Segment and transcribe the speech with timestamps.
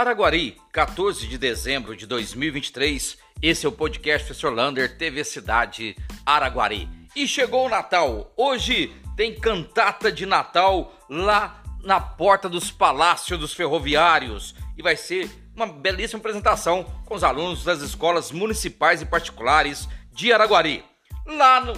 [0.00, 3.18] Araguari, 14 de dezembro de 2023.
[3.42, 6.88] Esse é o podcast Professor Lander, TV Cidade Araguari.
[7.14, 8.32] E chegou o Natal.
[8.34, 14.54] Hoje tem cantata de Natal lá na porta dos Palácios dos Ferroviários.
[14.74, 20.32] E vai ser uma belíssima apresentação com os alunos das escolas municipais e particulares de
[20.32, 20.82] Araguari.
[21.26, 21.74] Lá no,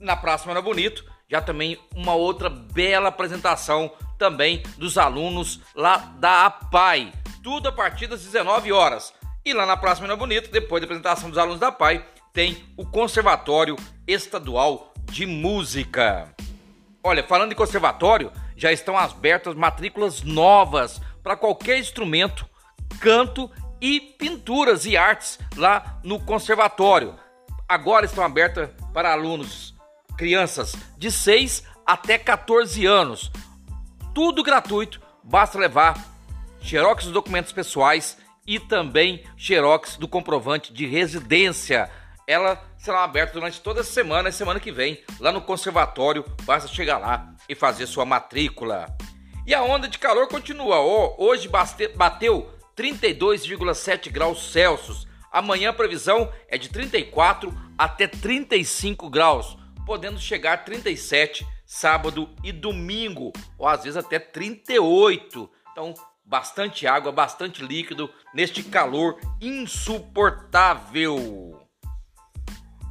[0.00, 6.46] na Praça Mano Bonito, já também uma outra bela apresentação também dos alunos lá da
[6.46, 9.12] APAI tudo a partir das 19 horas.
[9.44, 12.84] E lá na Praça Menor Bonito, depois da apresentação dos alunos da PAI, tem o
[12.84, 16.34] Conservatório Estadual de Música.
[17.02, 22.46] Olha, falando em conservatório, já estão abertas matrículas novas para qualquer instrumento,
[23.00, 23.50] canto
[23.80, 27.14] e pinturas e artes lá no conservatório.
[27.68, 29.74] Agora estão abertas para alunos,
[30.16, 33.30] crianças de 6 até 14 anos.
[34.14, 36.17] Tudo gratuito, basta levar
[36.60, 41.90] xerox dos documentos pessoais e também xerox do comprovante de residência.
[42.26, 46.24] Ela será aberta durante toda a semana e semana que vem, lá no conservatório.
[46.42, 48.86] Basta chegar lá e fazer sua matrícula.
[49.46, 50.78] E a onda de calor continua.
[51.16, 51.48] Hoje
[51.96, 55.06] bateu 32,7 graus Celsius.
[55.32, 62.50] Amanhã a previsão é de 34 até 35 graus, podendo chegar a 37 sábado e
[62.50, 65.50] domingo, ou às vezes até 38.
[65.70, 65.92] Então
[66.28, 71.66] bastante água, bastante líquido neste calor insuportável.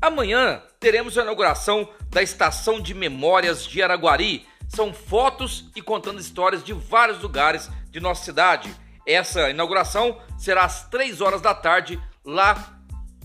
[0.00, 4.46] Amanhã teremos a inauguração da Estação de Memórias de Araguari.
[4.68, 8.74] São fotos e contando histórias de vários lugares de nossa cidade.
[9.06, 12.78] Essa inauguração será às 3 horas da tarde lá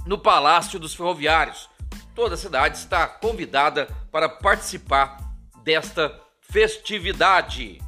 [0.05, 1.69] no Palácio dos Ferroviários.
[2.16, 5.17] Toda a cidade está convidada para participar
[5.64, 7.81] desta festividade.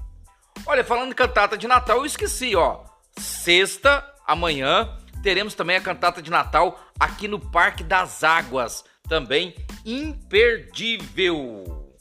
[0.72, 2.82] Olha, falando em cantata de Natal, eu esqueci, ó.
[3.18, 8.86] Sexta, amanhã, teremos também a cantata de Natal aqui no Parque das Águas.
[9.10, 11.92] Também imperdível.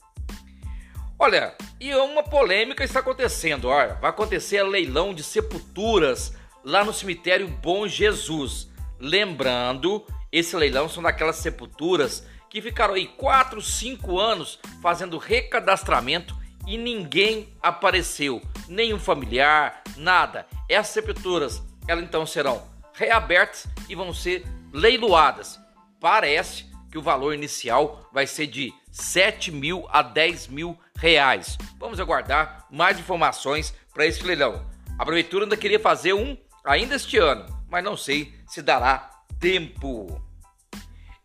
[1.18, 3.68] Olha, e uma polêmica está acontecendo.
[3.68, 8.68] Olha, vai acontecer leilão de sepulturas lá no cemitério Bom Jesus.
[9.00, 16.36] Lembrando, esse leilão são daquelas sepulturas que ficaram aí 4, 5 anos fazendo recadastramento
[16.68, 20.46] e ninguém apareceu, nenhum familiar, nada.
[20.68, 22.62] Essas sepulturas, elas então serão
[22.92, 25.58] reabertas e vão ser leiloadas.
[25.98, 31.56] Parece que o valor inicial vai ser de 7 mil a 10 mil reais.
[31.78, 34.66] Vamos aguardar mais informações para esse leilão.
[34.98, 40.20] A prefeitura ainda queria fazer um ainda este ano, mas não sei se dará tempo.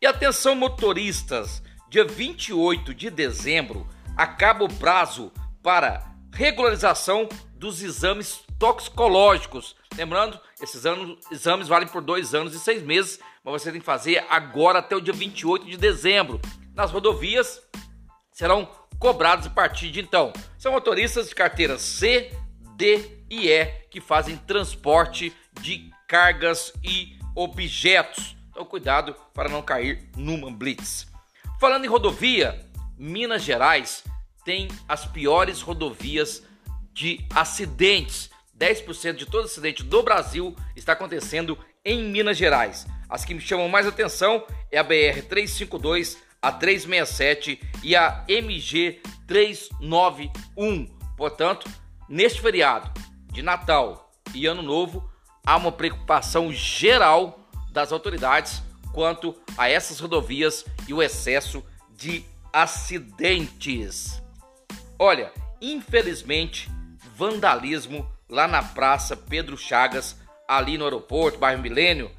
[0.01, 3.85] E atenção motoristas, dia 28 de dezembro
[4.17, 5.31] acaba o prazo
[5.61, 9.75] para regularização dos exames toxicológicos.
[9.95, 13.85] Lembrando, esses anos, exames valem por dois anos e seis meses, mas você tem que
[13.85, 16.39] fazer agora até o dia 28 de dezembro.
[16.73, 17.61] Nas rodovias
[18.31, 18.67] serão
[18.99, 20.33] cobrados a partir de então.
[20.57, 22.31] São motoristas de carteira C,
[22.75, 28.35] D e E que fazem transporte de cargas e objetos.
[28.49, 31.07] Então, cuidado para não cair numa blitz.
[31.59, 32.59] Falando em rodovia,
[32.97, 34.03] Minas Gerais
[34.45, 36.43] tem as piores rodovias
[36.93, 38.29] de acidentes.
[38.57, 42.85] 10% de todo acidente do Brasil está acontecendo em Minas Gerais.
[43.09, 49.01] As que me chamam mais atenção é a BR 352, a 367 e a MG
[49.27, 50.85] 391.
[51.17, 51.69] Portanto,
[52.07, 52.91] neste feriado
[53.31, 55.09] de Natal e Ano Novo,
[55.45, 57.39] há uma preocupação geral
[57.71, 58.61] das autoridades
[58.93, 61.63] quanto a essas rodovias e o excesso
[61.95, 62.23] de
[62.53, 64.21] acidentes.
[64.99, 66.69] Olha, infelizmente,
[67.15, 70.15] vandalismo lá na Praça Pedro Chagas,
[70.47, 72.11] ali no aeroporto, bairro Milênio,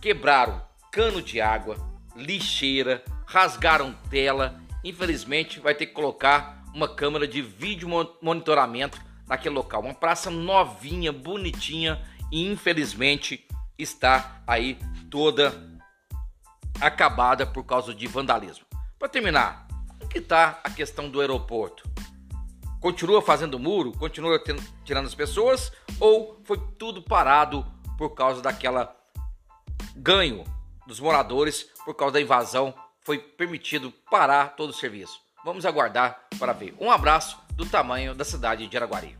[0.00, 1.76] quebraram cano de água,
[2.14, 4.60] lixeira, rasgaram tela.
[4.84, 7.88] Infelizmente, vai ter que colocar uma câmera de vídeo
[8.20, 9.80] monitoramento naquele local.
[9.82, 13.46] Uma praça novinha, bonitinha e infelizmente
[13.78, 14.78] está aí
[15.10, 15.54] toda
[16.80, 18.66] acabada por causa de vandalismo.
[18.98, 19.69] Para terminar,
[20.08, 21.88] que está a questão do aeroporto?
[22.80, 23.92] Continua fazendo muro?
[23.92, 24.42] Continua
[24.84, 25.70] tirando as pessoas?
[25.98, 27.66] Ou foi tudo parado
[27.98, 28.96] por causa daquela
[29.94, 30.44] ganho
[30.86, 32.74] dos moradores por causa da invasão?
[33.02, 35.20] Foi permitido parar todo o serviço.
[35.44, 36.74] Vamos aguardar para ver.
[36.80, 39.19] Um abraço do tamanho da cidade de Araguari.